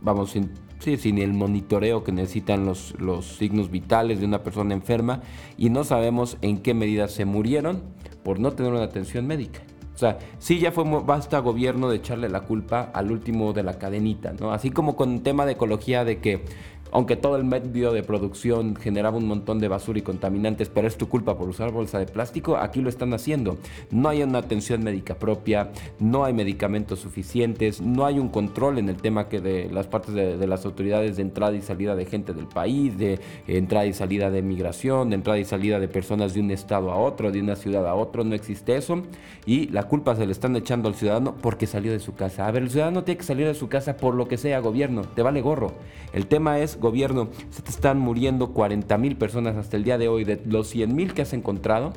vamos, 0.01 0.31
sin 0.31 0.51
sin 0.95 1.19
el 1.19 1.33
monitoreo 1.33 2.05
que 2.05 2.13
necesitan 2.13 2.65
los, 2.65 2.95
los 3.01 3.27
signos 3.27 3.71
vitales 3.71 4.21
de 4.21 4.27
una 4.27 4.45
persona 4.45 4.75
enferma 4.75 5.23
y 5.59 5.71
no 5.71 5.83
sabemos 5.83 6.39
en 6.43 6.59
qué 6.59 6.75
medida 6.75 7.09
se 7.09 7.25
murieron 7.25 7.83
por 8.23 8.39
no 8.39 8.53
tener 8.53 8.73
una 8.73 8.85
atención 8.85 9.27
médica. 9.27 9.63
O 9.97 9.99
sea, 9.99 10.19
sí 10.39 10.59
ya 10.59 10.73
fue 10.73 10.85
basta 11.05 11.39
gobierno 11.39 11.89
de 11.89 11.97
echarle 11.97 12.29
la 12.29 12.43
culpa 12.43 12.91
al 12.93 13.11
último 13.11 13.55
de 13.55 13.63
la 13.63 13.79
cadenita, 13.79 14.35
¿no? 14.39 14.53
Así 14.53 14.71
como 14.71 14.95
con 14.95 15.15
el 15.15 15.23
tema 15.23 15.47
de 15.47 15.53
ecología 15.53 16.05
de 16.05 16.19
que 16.19 16.45
aunque 16.93 17.17
todo 17.17 17.37
el 17.37 17.45
medio 17.45 17.93
de 17.93 18.03
producción 18.03 18.77
generaba 18.77 19.17
un 19.17 19.27
montón 19.27 19.59
de 19.59 19.69
basura 19.69 19.99
y 19.99 20.03
contaminantes, 20.03 20.69
pero 20.69 20.89
es 20.89 20.97
tu 20.97 21.09
culpa 21.09 21.37
por 21.37 21.49
usar 21.49 21.73
bolsa 21.73 21.99
de 21.99 22.07
plástico, 22.07 22.57
aquí 22.57 22.81
lo 22.81 22.89
están 22.89 23.13
haciendo. 23.15 23.59
No 23.91 24.09
hay 24.09 24.23
una 24.23 24.39
atención 24.39 24.83
médica 24.83 25.15
propia, 25.15 25.71
no 25.99 26.25
hay 26.25 26.33
medicamentos 26.33 27.01
suficientes, 27.01 27.81
no 27.81 28.05
hay 28.07 28.19
un 28.19 28.29
control 28.29 28.79
en 28.79 28.89
el 28.89 28.97
tema 28.97 29.29
que 29.29 29.41
de 29.41 29.71
las 29.71 29.87
partes 29.87 30.15
de, 30.15 30.47
las 30.47 30.65
autoridades 30.65 31.17
de 31.17 31.23
entrada 31.23 31.57
y 31.57 31.63
salida 31.63 31.97
de 31.97 32.07
gente 32.07 32.33
del 32.33 32.47
país, 32.47 32.97
de 32.97 33.21
entrada 33.47 33.87
y 33.87 33.93
salida 33.93 34.31
de 34.31 34.43
migración, 34.43 35.11
de 35.11 35.17
entrada 35.17 35.39
y 35.39 35.45
salida 35.45 35.81
de 35.81 35.89
personas 35.89 36.35
de 36.35 36.41
un 36.41 36.51
estado 36.51 36.91
a 36.91 36.97
otro, 36.97 37.33
de 37.33 37.41
una 37.41 37.57
ciudad 37.57 37.87
a 37.87 37.95
otro, 37.95 38.25
no 38.25 38.35
existe 38.35 38.77
eso. 38.77 39.03
Y 39.45 39.69
la 39.69 39.85
culpa 39.85 40.15
se 40.17 40.27
le 40.27 40.33
están 40.33 40.57
echando 40.57 40.89
al 40.89 40.95
ciudadano 40.95 41.35
porque 41.41 41.67
salió 41.67 41.93
de 41.93 42.01
su 42.01 42.15
casa. 42.15 42.47
A 42.47 42.51
ver, 42.51 42.63
el 42.63 42.71
ciudadano 42.71 43.05
tiene 43.05 43.19
que 43.19 43.25
salir 43.25 43.47
de 43.47 43.55
su 43.55 43.69
casa 43.69 43.97
por 43.97 44.15
lo 44.15 44.29
que 44.29 44.37
sea, 44.37 44.61
gobierno, 44.61 45.03
te 45.03 45.23
vale 45.23 45.41
gorro. 45.41 45.73
El 46.13 46.27
tema 46.27 46.59
es 46.61 46.76
gobierno, 46.81 47.29
se 47.51 47.63
te 47.63 47.71
están 47.71 47.99
muriendo 47.99 48.53
40 48.53 48.97
mil 48.99 49.17
personas 49.17 49.57
hasta 49.57 49.77
el 49.77 49.85
día 49.85 49.99
de 49.99 50.09
hoy. 50.09 50.25
De 50.25 50.41
los 50.47 50.69
100 50.69 50.95
mil 50.95 51.15
que 51.15 51.23
has 51.23 51.33
encontrado, 51.33 51.93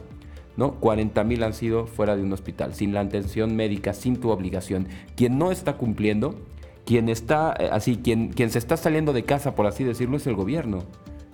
¿no? 0.58 0.74
40 0.76 1.24
mil 1.24 1.44
han 1.44 1.54
sido 1.54 1.88
fuera 1.88 2.16
de 2.16 2.24
un 2.24 2.34
hospital, 2.34 2.74
sin 2.74 2.94
la 2.94 3.02
atención 3.02 3.56
médica, 3.56 3.94
sin 3.94 4.18
tu 4.18 4.30
obligación. 4.30 4.88
Quien 5.16 5.38
no 5.38 5.52
está 5.52 5.78
cumpliendo, 5.78 6.36
quien 6.86 7.10
está 7.10 7.56
eh, 7.60 7.70
así, 7.72 7.98
quien, 7.98 8.30
quien 8.30 8.50
se 8.50 8.60
está 8.60 8.78
saliendo 8.78 9.14
de 9.14 9.24
casa, 9.24 9.56
por 9.56 9.68
así 9.68 9.84
decirlo, 9.84 10.18
es 10.18 10.28
el 10.28 10.36
gobierno. 10.36 10.84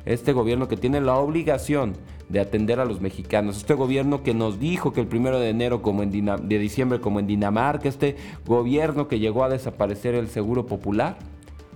Este 0.05 0.33
gobierno 0.33 0.67
que 0.67 0.77
tiene 0.77 1.01
la 1.01 1.15
obligación 1.15 1.93
de 2.29 2.39
atender 2.39 2.79
a 2.79 2.85
los 2.85 3.01
mexicanos. 3.01 3.57
Este 3.57 3.73
gobierno 3.73 4.21
que 4.21 4.33
nos 4.33 4.59
dijo 4.59 4.93
que 4.93 5.01
el 5.01 5.07
primero 5.07 5.39
de 5.39 5.49
enero, 5.49 5.81
como 5.81 6.03
en 6.03 6.11
de 6.11 6.59
diciembre, 6.59 6.99
como 6.99 7.19
en 7.19 7.27
Dinamarca, 7.27 7.89
este 7.89 8.15
gobierno 8.45 9.07
que 9.07 9.19
llegó 9.19 9.43
a 9.43 9.49
desaparecer 9.49 10.13
el 10.15 10.27
seguro 10.27 10.65
popular, 10.65 11.17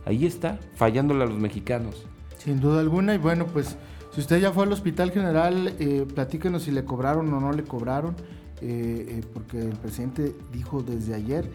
ahí 0.05 0.25
está, 0.25 0.59
fallándole 0.75 1.23
a 1.23 1.27
los 1.27 1.39
mexicanos. 1.39 2.05
Sin 2.37 2.59
duda 2.59 2.79
alguna, 2.79 3.15
y 3.15 3.17
bueno, 3.17 3.45
pues 3.47 3.77
si 4.11 4.21
usted 4.21 4.39
ya 4.39 4.51
fue 4.51 4.63
al 4.63 4.71
Hospital 4.71 5.11
General, 5.11 5.75
eh, 5.79 6.05
platíquenos 6.13 6.63
si 6.63 6.71
le 6.71 6.83
cobraron 6.83 7.31
o 7.33 7.39
no 7.39 7.51
le 7.51 7.63
cobraron, 7.63 8.15
eh, 8.61 9.05
eh, 9.07 9.21
porque 9.33 9.59
el 9.61 9.77
presidente 9.77 10.35
dijo 10.51 10.81
desde 10.81 11.15
ayer 11.15 11.49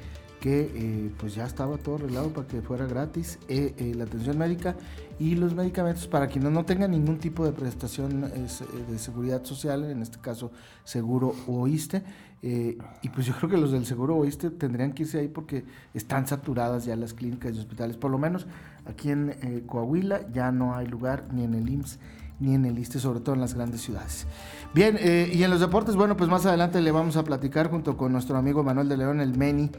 que 0.44 0.70
eh, 0.74 1.10
pues 1.16 1.34
ya 1.34 1.46
estaba 1.46 1.78
todo 1.78 1.94
arreglado 1.94 2.28
para 2.28 2.46
que 2.46 2.60
fuera 2.60 2.84
gratis 2.84 3.38
la 3.48 4.04
atención 4.04 4.36
médica 4.36 4.76
y 5.18 5.36
los 5.36 5.54
medicamentos 5.54 6.06
para 6.06 6.26
quienes 6.26 6.52
no 6.52 6.66
tengan 6.66 6.90
ningún 6.90 7.16
tipo 7.16 7.46
de 7.46 7.52
prestación 7.52 8.30
de 8.30 8.98
seguridad 8.98 9.42
social, 9.42 9.84
en 9.84 10.02
este 10.02 10.18
caso 10.18 10.52
seguro 10.84 11.34
oíste. 11.46 12.02
y 12.42 13.08
pues 13.08 13.24
yo 13.24 13.32
creo 13.38 13.48
que 13.48 13.56
los 13.56 13.72
del 13.72 13.86
seguro 13.86 14.18
oíste 14.18 14.50
tendrían 14.50 14.92
que 14.92 15.04
irse 15.04 15.18
ahí 15.18 15.28
porque 15.28 15.64
están 15.94 16.26
saturadas 16.26 16.84
ya 16.84 16.94
las 16.94 17.14
clínicas 17.14 17.56
y 17.56 17.60
hospitales. 17.60 17.96
Por 17.96 18.10
lo 18.10 18.18
menos 18.18 18.46
aquí 18.84 19.12
en 19.12 19.64
Coahuila 19.66 20.30
ya 20.30 20.52
no 20.52 20.74
hay 20.74 20.86
lugar 20.86 21.24
ni 21.32 21.44
en 21.44 21.54
el 21.54 21.70
IMSS 21.70 21.98
ni 22.40 22.54
en 22.54 22.64
el 22.64 22.78
ISTE, 22.78 22.98
sobre 22.98 23.20
todo 23.20 23.34
en 23.34 23.40
las 23.40 23.54
grandes 23.54 23.82
ciudades. 23.82 24.26
Bien, 24.74 24.96
eh, 24.98 25.30
y 25.32 25.42
en 25.42 25.50
los 25.50 25.60
deportes, 25.60 25.96
bueno, 25.96 26.16
pues 26.16 26.28
más 26.28 26.44
adelante 26.46 26.80
le 26.80 26.90
vamos 26.90 27.16
a 27.16 27.24
platicar 27.24 27.70
junto 27.70 27.96
con 27.96 28.12
nuestro 28.12 28.36
amigo 28.36 28.62
Manuel 28.62 28.88
de 28.88 28.96
León, 28.96 29.20
el 29.20 29.36
Meni, 29.36 29.70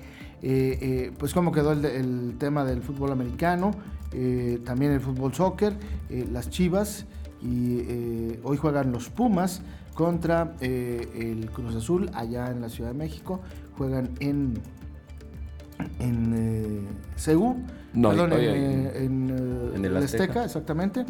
eh, 0.42 0.78
eh, 0.82 1.12
pues 1.18 1.34
cómo 1.34 1.52
quedó 1.52 1.74
el, 1.74 2.36
tema 2.38 2.64
del 2.64 2.82
fútbol 2.82 3.12
americano, 3.12 3.72
también 4.64 4.94
el 4.94 5.02
fútbol 5.02 5.34
soccer, 5.34 5.74
las 6.32 6.50
Chivas, 6.50 7.06
y 7.42 8.38
hoy 8.44 8.56
juegan 8.56 8.94
los 8.94 9.10
Pumas 9.10 9.62
contra 9.94 10.54
el 10.62 11.50
Cruz 11.52 11.76
Azul 11.76 12.10
allá 12.14 12.50
en 12.50 12.62
la 12.62 12.70
Ciudad 12.70 12.92
de 12.92 12.98
México, 12.98 13.42
juegan 13.78 14.12
en 14.22 14.62
en 16.00 16.88
Seúl, 17.18 17.58
perdón, 17.94 18.32
en, 18.34 19.84
el 19.84 19.98
Azteca 19.98 20.46
exactamente. 20.46 21.06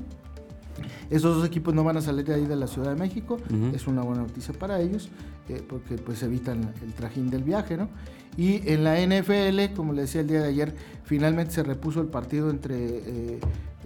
Esos 1.09 1.35
dos 1.38 1.45
equipos 1.45 1.74
no 1.74 1.83
van 1.83 1.97
a 1.97 2.01
salir 2.01 2.25
de 2.25 2.33
ahí 2.33 2.45
de 2.45 2.55
la 2.55 2.67
Ciudad 2.67 2.89
de 2.89 3.00
México, 3.00 3.38
es 3.74 3.88
una 3.88 4.01
buena 4.01 4.21
noticia 4.24 4.53
para 4.53 4.79
ellos, 4.79 5.09
eh, 5.50 5.63
porque 5.67 5.97
pues 5.97 6.24
evitan 6.24 6.74
el 6.81 6.93
trajín 6.93 7.29
del 7.29 7.43
viaje, 7.43 7.77
¿no? 7.77 7.89
Y 8.38 8.67
en 8.69 8.83
la 8.83 9.00
NFL, 9.00 9.75
como 9.75 9.93
le 9.93 10.01
decía 10.01 10.21
el 10.21 10.27
día 10.27 10.41
de 10.41 10.50
ayer, 10.50 10.75
finalmente 11.03 11.53
se 11.53 11.63
repuso 11.63 12.01
el 12.01 12.07
partido 12.07 12.50
entre 12.50 12.75
eh, 12.75 13.39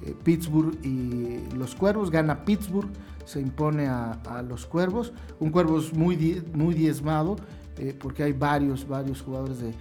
eh, 0.03 0.15
Pittsburgh 0.23 0.77
y 0.83 1.53
los 1.55 1.75
Cuervos, 1.75 2.09
gana 2.09 2.45
Pittsburgh, 2.45 2.89
se 3.25 3.41
impone 3.41 3.87
a, 3.87 4.43
los 4.47 4.65
Cuervos, 4.65 5.13
un 5.39 5.51
Cuervos 5.51 5.93
muy, 5.93 6.41
muy 6.53 6.73
diezmado, 6.73 7.35
porque 7.99 8.23
hay 8.23 8.33
varios, 8.33 8.85
varios 8.87 9.21
jugadores 9.21 9.59
de, 9.59 9.73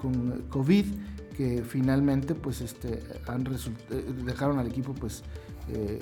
con 0.00 0.42
COVID 0.48 0.84
que 1.32 1.62
finalmente 1.62 2.34
pues 2.34 2.60
este 2.60 3.02
han 3.26 3.44
dejaron 4.24 4.58
al 4.58 4.66
equipo 4.66 4.92
pues 4.92 5.22
eh, 5.68 6.00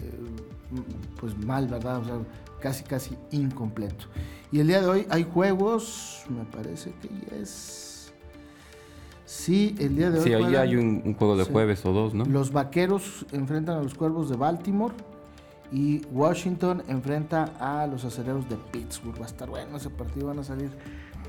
pues 1.20 1.36
mal, 1.38 1.68
¿verdad? 1.68 1.98
O 1.98 2.04
sea, 2.04 2.18
casi, 2.60 2.84
casi 2.84 3.16
incompleto. 3.30 4.06
Y 4.52 4.60
el 4.60 4.66
día 4.66 4.80
de 4.80 4.86
hoy 4.86 5.06
hay 5.10 5.24
juegos, 5.24 6.24
me 6.28 6.44
parece 6.44 6.92
que 7.00 7.08
ya 7.08 7.36
es... 7.36 8.12
Sí, 9.24 9.76
el 9.78 9.96
día 9.96 10.10
de 10.10 10.18
hoy... 10.18 10.24
Sí, 10.24 10.34
hoy 10.34 10.56
hay 10.56 10.76
un, 10.76 11.14
juego 11.14 11.36
de 11.36 11.44
jueves 11.44 11.84
o 11.86 11.92
dos, 11.92 12.14
¿no? 12.14 12.24
Los 12.24 12.52
Vaqueros 12.52 13.26
enfrentan 13.32 13.78
a 13.78 13.82
los 13.82 13.94
Cuervos 13.94 14.28
de 14.28 14.36
Baltimore 14.36 14.94
y 15.70 16.04
Washington 16.10 16.82
enfrenta 16.88 17.52
a 17.60 17.86
los 17.86 18.04
Acereros 18.04 18.48
de 18.48 18.56
Pittsburgh. 18.56 19.20
Va 19.20 19.24
a 19.24 19.28
estar 19.28 19.48
bueno 19.48 19.76
ese 19.76 19.88
partido, 19.88 20.26
van 20.26 20.40
a 20.40 20.44
salir 20.44 20.70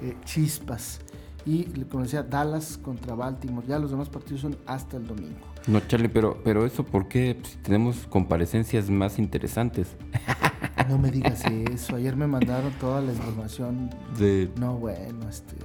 eh, 0.01 0.15
chispas. 0.25 0.99
Y 1.45 1.65
como 1.85 2.03
decía, 2.03 2.23
Dallas 2.23 2.77
contra 2.77 3.13
Baltimore. 3.13 3.65
Ya 3.67 3.77
los 3.77 3.91
demás 3.91 4.09
partidos 4.09 4.41
son 4.41 4.57
hasta 4.65 4.97
el 4.97 5.05
domingo. 5.05 5.50
No, 5.67 5.79
Charlie, 5.81 6.09
pero, 6.09 6.41
pero 6.43 6.65
eso, 6.65 6.83
¿por 6.83 7.07
qué 7.07 7.37
pues, 7.39 7.57
tenemos 7.61 8.07
comparecencias 8.07 8.89
más 8.89 9.19
interesantes? 9.19 9.95
No 10.89 10.97
me 10.97 11.11
digas 11.11 11.45
eso. 11.45 11.95
Ayer 11.95 12.15
me 12.15 12.27
mandaron 12.27 12.71
toda 12.79 13.01
la 13.01 13.13
información. 13.13 13.91
De... 14.17 14.49
No, 14.59 14.77
bueno, 14.77 15.29
este... 15.29 15.55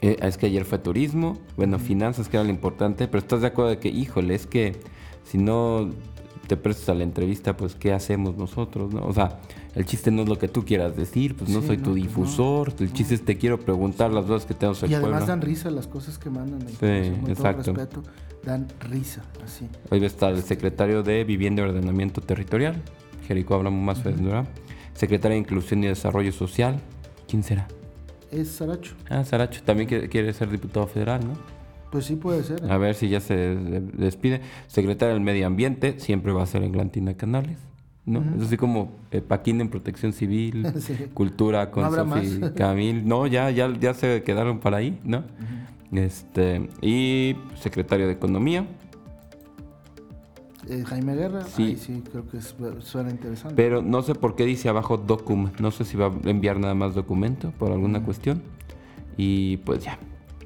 Eh, 0.00 0.16
es 0.20 0.36
que 0.36 0.46
ayer 0.46 0.64
fue 0.64 0.78
turismo, 0.78 1.38
bueno, 1.56 1.78
finanzas, 1.78 2.28
que 2.28 2.36
era 2.36 2.44
lo 2.44 2.50
importante, 2.50 3.06
pero 3.06 3.18
estás 3.18 3.42
de 3.42 3.48
acuerdo 3.48 3.70
de 3.70 3.78
que, 3.78 3.88
híjole, 3.88 4.34
es 4.34 4.46
que 4.46 4.80
si 5.24 5.38
no 5.38 5.90
te 6.52 6.58
prestas 6.58 6.90
a 6.90 6.94
la 6.94 7.02
entrevista, 7.02 7.56
pues, 7.56 7.74
¿qué 7.74 7.94
hacemos 7.94 8.36
nosotros, 8.36 8.92
no? 8.92 9.06
O 9.06 9.14
sea, 9.14 9.38
el 9.74 9.86
chiste 9.86 10.10
no 10.10 10.24
es 10.24 10.28
lo 10.28 10.36
que 10.36 10.48
tú 10.48 10.66
quieras 10.66 10.94
decir, 10.94 11.34
pues 11.34 11.48
no 11.48 11.62
soy 11.62 11.78
tu 11.78 11.92
pues 11.92 12.02
difusor. 12.02 12.74
el 12.78 12.92
chiste 12.92 13.14
es 13.14 13.24
te 13.24 13.38
quiero 13.38 13.58
preguntar 13.58 14.10
las 14.10 14.26
dudas 14.26 14.44
que 14.44 14.52
tengo 14.52 14.74
Y 14.86 14.92
además 14.92 15.26
dan 15.26 15.40
risa 15.40 15.70
las 15.70 15.86
cosas 15.86 16.18
que 16.18 16.28
mandan. 16.28 16.60
sí, 16.68 16.76
exacto. 17.26 17.72
respeto, 17.72 18.02
dan 18.44 18.68
risa, 18.80 19.22
así. 19.42 19.66
Hoy 19.88 20.00
va 20.00 20.04
a 20.04 20.08
estar 20.08 20.34
el 20.34 20.42
secretario 20.42 21.02
de 21.02 21.24
Vivienda 21.24 21.62
y 21.62 21.68
Ordenamiento 21.70 22.20
Territorial, 22.20 22.82
Jerico 23.26 23.54
hablamos 23.54 23.82
más 23.82 24.04
uh 24.04 24.44
Secretario 24.92 25.36
de 25.36 25.38
Inclusión 25.38 25.82
y 25.84 25.86
Desarrollo 25.86 26.32
Social, 26.32 26.78
¿quién 27.26 27.42
será? 27.42 27.66
Es 28.30 28.48
Saracho. 28.48 28.92
Ah, 29.08 29.24
Saracho 29.24 29.62
también 29.62 29.88
quiere 29.88 30.30
ser 30.34 30.50
diputado 30.50 30.86
federal, 30.86 31.26
¿no? 31.26 31.61
Pues 31.92 32.06
sí 32.06 32.16
puede 32.16 32.42
ser. 32.42 32.72
A 32.72 32.78
ver 32.78 32.94
si 32.94 33.10
ya 33.10 33.20
se 33.20 33.34
despide. 33.36 34.40
Secretario 34.66 35.12
del 35.12 35.22
Medio 35.22 35.46
Ambiente, 35.46 36.00
siempre 36.00 36.32
va 36.32 36.42
a 36.42 36.46
ser 36.46 36.62
Englantina 36.62 37.14
Canales. 37.18 37.58
¿no? 38.06 38.24
Es 38.34 38.44
así 38.46 38.56
como 38.56 38.92
eh, 39.10 39.20
Paquín 39.20 39.60
en 39.60 39.68
Protección 39.68 40.14
Civil, 40.14 40.66
Cultura 41.14 41.70
con 41.70 41.84
¿No 41.84 42.54
Camil. 42.54 43.06
No, 43.06 43.26
ya, 43.26 43.50
ya, 43.50 43.70
ya 43.78 43.92
se 43.92 44.22
quedaron 44.22 44.58
para 44.58 44.78
ahí, 44.78 44.98
¿no? 45.04 45.22
Este, 45.92 46.70
y 46.80 47.36
secretario 47.56 48.06
de 48.06 48.14
Economía. 48.14 48.66
Eh, 50.66 50.82
Jaime 50.86 51.14
Guerra, 51.14 51.44
sí. 51.44 51.76
sí, 51.76 52.02
creo 52.10 52.26
que 52.26 52.40
suena 52.40 53.10
interesante. 53.10 53.54
Pero 53.54 53.82
no 53.82 54.00
sé 54.00 54.14
por 54.14 54.34
qué 54.34 54.46
dice 54.46 54.70
abajo 54.70 54.96
document, 54.96 55.60
no 55.60 55.70
sé 55.70 55.84
si 55.84 55.98
va 55.98 56.06
a 56.06 56.30
enviar 56.30 56.58
nada 56.58 56.74
más 56.74 56.94
documento 56.94 57.52
por 57.58 57.70
alguna 57.70 58.02
cuestión. 58.02 58.42
Y 59.18 59.58
pues 59.58 59.84
ya, 59.84 59.98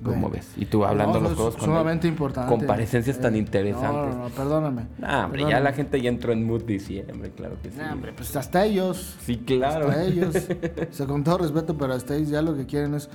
¿Cómo 0.03 0.31
ves? 0.31 0.53
Y 0.57 0.67
tú 0.67 0.85
hablando 0.85 1.21
los 1.21 1.37
dos 1.37 1.55
sumamente 1.55 2.07
importante. 2.07 2.51
comparecencias 2.51 3.19
tan 3.21 3.35
eh, 3.35 3.39
interesantes. 3.39 4.15
No, 4.15 4.29
no, 4.29 4.35
perdóname. 4.35 4.87
No, 4.99 5.25
hombre, 5.25 5.45
ya 5.49 5.61
la 5.61 5.73
gente 5.73 6.01
ya 6.01 6.09
entró 6.09 6.33
en 6.33 6.45
mood 6.45 6.65
diciembre, 6.65 7.31
claro 7.31 7.57
que 7.63 7.71
sí. 7.71 7.79
No, 7.79 7.93
hombre, 7.93 8.13
pues 8.13 8.35
hasta 8.37 8.65
ellos. 8.65 9.17
Sí, 9.21 9.39
claro. 9.39 9.89
Hasta 9.89 10.05
ellos. 10.05 10.37
o 10.91 10.93
sea, 10.93 11.07
con 11.07 11.25
todo 11.25 11.39
respeto, 11.39 11.77
pero 11.77 11.95
hasta 11.95 12.17
ellos 12.17 12.31
ya 12.31 12.43
lo 12.43 12.57
que 12.57 12.67
quieren 12.67 12.95
es 12.95 13.09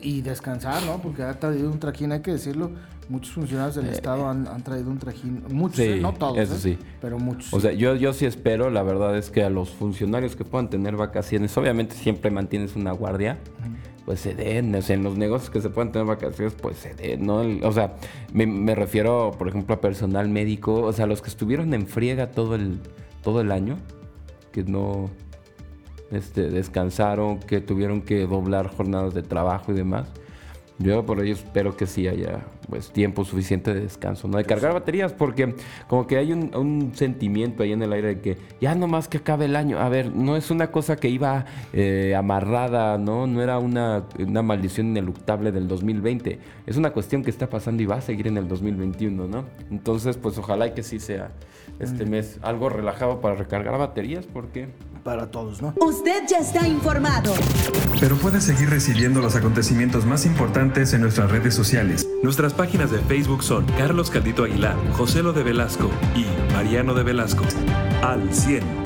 y 0.00 0.22
descansar, 0.22 0.82
¿no? 0.84 0.98
Porque 0.98 1.22
ha 1.22 1.38
traído 1.38 1.70
un 1.70 1.78
trajín, 1.78 2.12
hay 2.12 2.20
que 2.20 2.32
decirlo. 2.32 2.70
Muchos 3.08 3.34
funcionarios 3.34 3.74
del 3.74 3.88
eh, 3.88 3.92
Estado 3.92 4.26
han, 4.28 4.62
traído 4.62 4.90
un 4.90 4.98
trajín. 4.98 5.44
Muchos, 5.50 5.80
¿eh? 5.80 5.98
no 6.00 6.14
todos. 6.14 6.38
Eso 6.38 6.56
sí. 6.56 6.78
Pero 7.02 7.18
muchos. 7.18 7.52
O 7.52 7.60
sea, 7.60 7.72
yo, 7.72 7.94
yo 7.96 8.14
sí 8.14 8.24
espero, 8.24 8.70
la 8.70 8.82
verdad 8.82 9.16
es 9.18 9.30
que 9.30 9.44
a 9.44 9.50
los 9.50 9.70
funcionarios 9.70 10.36
que 10.36 10.44
puedan 10.44 10.70
tener 10.70 10.96
vacaciones, 10.96 11.56
obviamente 11.58 11.96
siempre 11.96 12.30
mantienes 12.30 12.76
una 12.76 12.92
guardia 12.92 13.38
pues 14.04 14.20
se 14.20 14.34
den, 14.34 14.74
o 14.74 14.82
sea, 14.82 14.96
en 14.96 15.02
los 15.02 15.16
negocios 15.16 15.50
que 15.50 15.60
se 15.60 15.70
pueden 15.70 15.92
tener 15.92 16.06
vacaciones, 16.06 16.54
pues 16.60 16.76
se 16.76 16.94
den, 16.94 17.24
¿no? 17.24 17.42
O 17.66 17.72
sea, 17.72 17.96
me, 18.32 18.46
me, 18.46 18.74
refiero, 18.74 19.32
por 19.38 19.48
ejemplo, 19.48 19.74
a 19.74 19.80
personal 19.80 20.28
médico, 20.28 20.82
o 20.82 20.92
sea, 20.92 21.06
los 21.06 21.22
que 21.22 21.30
estuvieron 21.30 21.72
en 21.72 21.86
friega 21.86 22.30
todo 22.30 22.54
el, 22.54 22.80
todo 23.22 23.40
el 23.40 23.50
año, 23.50 23.78
que 24.52 24.62
no 24.62 25.10
este, 26.10 26.50
descansaron, 26.50 27.40
que 27.40 27.60
tuvieron 27.60 28.02
que 28.02 28.26
doblar 28.26 28.68
jornadas 28.68 29.14
de 29.14 29.22
trabajo 29.22 29.72
y 29.72 29.74
demás. 29.74 30.08
Yo 30.78 31.06
por 31.06 31.20
ello 31.20 31.34
espero 31.34 31.76
que 31.76 31.86
sí 31.86 32.06
haya 32.08 32.44
pues 32.68 32.90
tiempo 32.90 33.24
suficiente 33.24 33.74
de 33.74 33.80
descanso, 33.80 34.28
¿no? 34.28 34.38
De 34.38 34.44
cargar 34.44 34.72
baterías, 34.72 35.12
porque 35.12 35.54
como 35.88 36.06
que 36.06 36.16
hay 36.16 36.32
un, 36.32 36.92
sentimiento 36.94 37.62
ahí 37.62 37.72
en 37.72 37.82
el 37.82 37.92
aire 37.92 38.08
de 38.08 38.20
que 38.20 38.38
ya 38.60 38.74
nomás 38.74 39.08
que 39.08 39.18
acabe 39.18 39.46
el 39.46 39.56
año. 39.56 39.78
A 39.78 39.88
ver, 39.88 40.14
no 40.14 40.36
es 40.36 40.50
una 40.50 40.70
cosa 40.70 40.96
que 40.96 41.08
iba 41.08 41.44
eh, 41.72 42.14
amarrada, 42.16 42.98
¿no? 42.98 43.26
No 43.26 43.42
era 43.42 43.58
una, 43.58 44.04
una 44.18 44.42
maldición 44.42 44.88
ineluctable 44.88 45.52
del 45.52 45.68
2020. 45.68 46.38
Es 46.66 46.76
una 46.76 46.90
cuestión 46.90 47.22
que 47.22 47.30
está 47.30 47.48
pasando 47.48 47.82
y 47.82 47.86
va 47.86 47.96
a 47.96 48.00
seguir 48.00 48.28
en 48.28 48.38
el 48.38 48.48
2021, 48.48 49.26
¿no? 49.26 49.44
Entonces, 49.70 50.16
pues 50.16 50.38
ojalá 50.38 50.74
que 50.74 50.82
sí 50.82 51.00
sea 51.00 51.32
este 51.78 52.06
mes 52.06 52.38
algo 52.42 52.68
relajado 52.68 53.20
para 53.20 53.34
recargar 53.34 53.76
baterías, 53.78 54.26
porque 54.26 54.68
para 55.04 55.30
todos, 55.30 55.60
¿no? 55.60 55.74
Usted 55.76 56.24
ya 56.26 56.38
está 56.38 56.66
informado. 56.66 57.34
Pero 58.00 58.16
puede 58.16 58.40
seguir 58.40 58.70
recibiendo 58.70 59.20
los 59.20 59.36
acontecimientos 59.36 60.06
más 60.06 60.24
importantes 60.24 60.94
en 60.94 61.02
nuestras 61.02 61.30
redes 61.30 61.54
sociales. 61.54 62.08
Nuestras 62.56 62.68
páginas 62.68 62.90
de 62.92 62.98
Facebook 63.00 63.42
son 63.42 63.66
Carlos 63.76 64.10
Caldito 64.10 64.44
Aguilar, 64.44 64.76
José 64.92 65.24
Lo 65.24 65.32
de 65.32 65.42
Velasco 65.42 65.90
y 66.14 66.24
Mariano 66.52 66.94
de 66.94 67.02
Velasco. 67.02 67.44
Al 68.00 68.32
100. 68.32 68.83